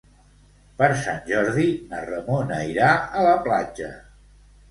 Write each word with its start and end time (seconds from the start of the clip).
Per 0.77 0.87
Sant 1.01 1.19
Jordi 1.31 1.65
na 1.91 1.99
Ramona 2.07 2.57
irà 2.71 2.89
a 3.19 3.25
la 3.27 3.35
platja. 3.49 3.93